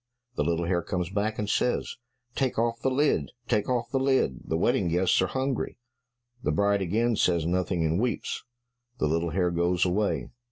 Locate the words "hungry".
5.27-5.77